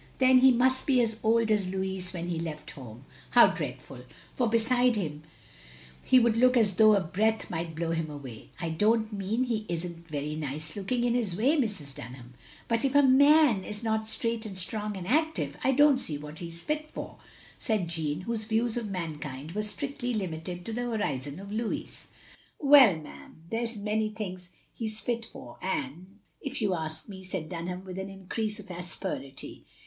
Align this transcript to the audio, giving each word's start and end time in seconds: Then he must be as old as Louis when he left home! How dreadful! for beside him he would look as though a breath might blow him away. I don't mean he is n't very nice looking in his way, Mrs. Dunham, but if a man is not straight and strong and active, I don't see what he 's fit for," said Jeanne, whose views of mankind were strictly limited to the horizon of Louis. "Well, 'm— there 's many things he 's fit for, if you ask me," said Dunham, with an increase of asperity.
Then 0.17 0.39
he 0.39 0.51
must 0.51 0.87
be 0.87 0.99
as 0.99 1.17
old 1.21 1.51
as 1.51 1.67
Louis 1.67 2.11
when 2.11 2.27
he 2.27 2.39
left 2.39 2.71
home! 2.71 3.05
How 3.29 3.45
dreadful! 3.49 3.99
for 4.33 4.49
beside 4.49 4.95
him 4.95 5.21
he 6.03 6.17
would 6.17 6.37
look 6.37 6.57
as 6.57 6.73
though 6.73 6.95
a 6.95 6.99
breath 6.99 7.51
might 7.51 7.75
blow 7.75 7.91
him 7.91 8.09
away. 8.09 8.49
I 8.59 8.69
don't 8.71 9.13
mean 9.13 9.43
he 9.43 9.63
is 9.69 9.85
n't 9.85 10.07
very 10.07 10.35
nice 10.35 10.75
looking 10.75 11.03
in 11.03 11.13
his 11.13 11.35
way, 11.35 11.55
Mrs. 11.55 11.93
Dunham, 11.93 12.33
but 12.67 12.83
if 12.83 12.95
a 12.95 13.03
man 13.03 13.63
is 13.63 13.83
not 13.83 14.09
straight 14.09 14.43
and 14.43 14.57
strong 14.57 14.97
and 14.97 15.07
active, 15.07 15.55
I 15.63 15.71
don't 15.71 15.99
see 15.99 16.17
what 16.17 16.39
he 16.39 16.49
's 16.49 16.63
fit 16.63 16.89
for," 16.89 17.19
said 17.59 17.87
Jeanne, 17.87 18.21
whose 18.21 18.45
views 18.45 18.77
of 18.77 18.89
mankind 18.89 19.51
were 19.51 19.61
strictly 19.61 20.15
limited 20.15 20.65
to 20.65 20.73
the 20.73 20.81
horizon 20.89 21.39
of 21.39 21.51
Louis. 21.51 22.07
"Well, 22.57 23.05
'm— 23.05 23.43
there 23.51 23.63
's 23.67 23.77
many 23.77 24.09
things 24.09 24.49
he 24.73 24.87
's 24.87 24.99
fit 24.99 25.27
for, 25.27 25.59
if 26.41 26.59
you 26.59 26.73
ask 26.73 27.07
me," 27.07 27.23
said 27.23 27.49
Dunham, 27.49 27.85
with 27.85 27.99
an 27.99 28.09
increase 28.09 28.59
of 28.59 28.71
asperity. 28.71 29.63